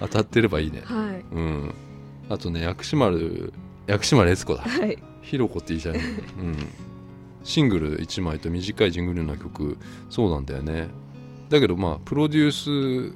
[0.00, 0.80] 当たってればいいね。
[0.82, 1.24] はい。
[1.30, 1.74] うん。
[2.30, 3.52] あとね薬師丸
[3.86, 4.62] 薬師丸悦子だ。
[4.62, 4.98] はい。
[5.20, 6.02] ひろこって言いちゃうね
[6.38, 6.56] うん。
[7.44, 9.76] シングル1枚と短いジングルな曲。
[10.08, 10.88] そうなんだよね。
[11.50, 13.14] だけどまあプロデュース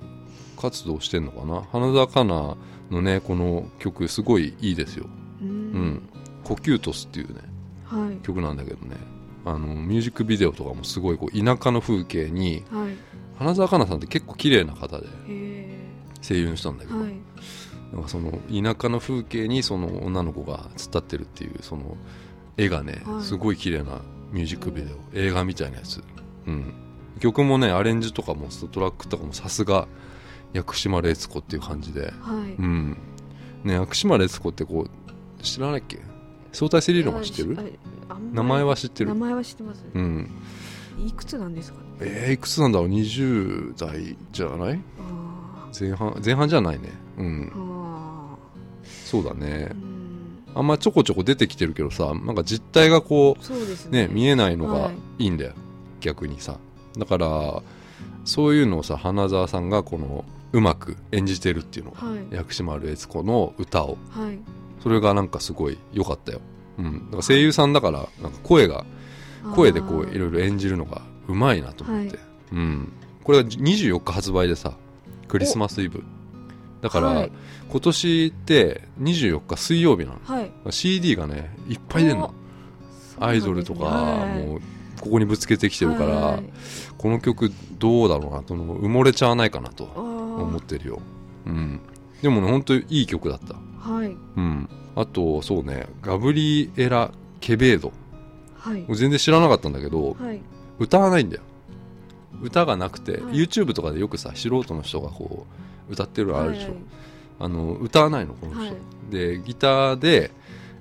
[0.61, 1.63] 活動してんのかな。
[1.73, 2.57] 花田香菜
[2.91, 5.07] のねこの曲すごいいいですよ。
[5.41, 6.09] ううんん
[6.45, 7.41] 「コキュートス」っていうね
[7.85, 8.17] はい。
[8.23, 8.97] 曲なんだけどね。
[9.45, 12.95] あのミュージックビデオとかもすごいこう田舎の風景にはい。
[13.39, 15.79] 花澤香菜さんって結構綺麗な方でへ
[16.23, 17.13] 声優の人なんだけど、えはい。
[17.93, 21.97] なんかその田舎の風景にその女の子が突っ立ってるっていうその
[22.57, 23.23] 絵がね、はい。
[23.23, 24.01] すごい綺麗な
[24.31, 26.03] ミュージックビデオ映画みたいなやつ、
[26.47, 26.73] うん、
[27.19, 29.89] 曲もねアレンジとかもトラックとかもさすが
[30.53, 32.55] 薬師丸悦子っていう感じで、はい。
[32.59, 32.97] うん。
[33.65, 35.99] ね、薬師丸悦子ってこう知らないっけ？
[36.53, 37.79] 相対性理論は知ってる？
[38.33, 39.11] 名前は知ってる？
[39.11, 40.31] 名前は知ってます、うん。
[41.07, 41.85] いくつなんですかね？
[42.01, 42.79] えー、いくつなんだ？
[42.79, 44.81] ろう20代じゃない？
[45.01, 46.91] あ前半前半じゃないね。
[47.19, 47.53] うん。
[49.05, 49.47] そうだね。
[49.71, 50.43] ーうん。
[50.55, 53.59] あんまちょこちょこ出てきてるけどさなんか実態がこそう
[53.91, 54.07] ね。
[54.07, 55.25] ね見えないのがはい。
[55.25, 55.55] いいんだよ、
[56.01, 56.59] 逆にさ。
[56.99, 57.63] だから
[58.25, 62.27] そういうのをさ花澤さんがこのうまく演じてるっていうのが、はい。
[62.31, 64.39] 薬師丸悦子の歌をはい
[64.83, 66.41] それがなんかすごい良かったよ、
[66.79, 68.85] うん、だから声優さんだからなんか声が
[69.55, 72.19] 声でこういろいろ演じるのがうまいなと思って、はい。
[72.53, 72.93] うん、
[73.25, 74.75] これが24日発売でさ
[75.29, 76.05] クリスマスイブ。
[76.81, 77.33] だから、はい。
[77.71, 80.21] 今年って24日水曜日なの。
[80.25, 80.51] はい。
[80.71, 82.35] CD がねいっぱい出るの。
[83.21, 84.61] アイドルとか、もう
[85.01, 86.43] ここにぶつけてきてるから、はい。
[86.99, 91.01] この曲どうだろうなと埋もれちゃわないかなとあ思っーてるよ、
[91.47, 91.81] うん、
[92.23, 94.17] でもね本当にいい曲だった、はい。
[94.37, 97.93] うん、あとそうねガブリエラ・ケベード。
[98.59, 98.85] はい。
[98.89, 100.41] 全然知らなかったんだけどはい。
[100.79, 101.43] 歌わないんだよ。
[102.41, 103.35] 歌がなくて、はい。
[103.35, 105.47] YouTube とかでよくさ素人の人がこ
[105.89, 106.77] う歌ってるのあるでしょ、はい
[107.41, 108.75] あの歌わないのこの人、はい。
[109.11, 110.31] でギターで、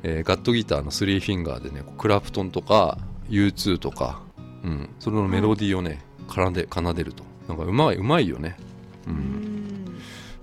[0.03, 4.21] えーガットギターのスリーフィンガーでねクラプトンとか U2 とか、
[4.63, 7.23] うん、それのメロディーをね、奏で奏でると。
[7.47, 8.57] なんかうまいうまいよね。
[9.07, 9.50] う、うんん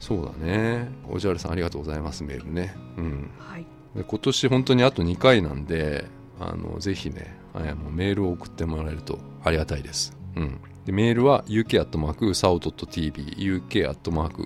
[0.09, 0.89] そうだね。
[1.11, 2.75] おじゃるさんありがとうございますメールね。
[2.97, 3.31] うん。
[3.39, 3.67] はい。
[3.95, 6.07] で今年本当にあと2回なんで
[6.41, 13.37] あのぜひねあのメールを送ってもらえるとありがたいです、うん、でメールは uk.usao.tv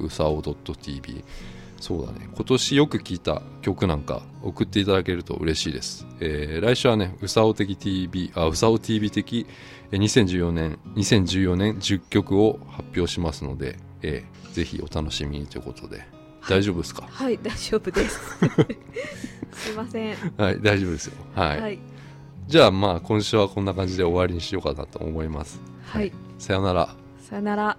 [0.00, 1.24] uk.usao.tv
[1.80, 2.28] そうだね。
[2.32, 9.48] 今年よく聞いた曲なんか送っていただけると嬉しいです、えー来週はねうさお的 TV あうさお TV 的
[9.90, 16.02] えー2014年2014年10曲を発表しますので、えーぜひお楽しみにということで。
[16.48, 17.06] 大丈夫ですか？
[17.10, 18.18] はい大丈夫です。
[19.52, 20.16] すいません。
[20.36, 21.14] はい大丈夫ですよ。
[21.34, 21.60] はい。
[21.60, 21.78] はい。
[22.48, 25.60] じゃあまあ今週はこんな感じで終わりにしようかなと思います。
[25.86, 26.12] はい。
[26.38, 26.94] さよなら。
[27.20, 27.76] さよなら